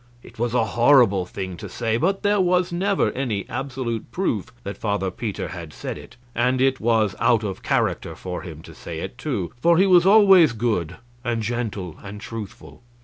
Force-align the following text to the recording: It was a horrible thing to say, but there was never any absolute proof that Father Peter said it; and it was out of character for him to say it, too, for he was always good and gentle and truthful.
It 0.23 0.39
was 0.39 0.55
a 0.55 0.65
horrible 0.65 1.27
thing 1.27 1.57
to 1.57 1.69
say, 1.69 1.95
but 1.95 2.23
there 2.23 2.41
was 2.41 2.71
never 2.71 3.11
any 3.11 3.47
absolute 3.47 4.11
proof 4.11 4.51
that 4.63 4.75
Father 4.75 5.11
Peter 5.11 5.51
said 5.69 5.95
it; 5.95 6.17
and 6.33 6.59
it 6.59 6.79
was 6.79 7.13
out 7.19 7.43
of 7.43 7.61
character 7.61 8.15
for 8.15 8.41
him 8.41 8.63
to 8.63 8.73
say 8.73 8.97
it, 9.01 9.19
too, 9.19 9.51
for 9.61 9.77
he 9.77 9.85
was 9.85 10.07
always 10.07 10.53
good 10.53 10.97
and 11.23 11.43
gentle 11.43 11.99
and 12.01 12.19
truthful. 12.19 12.81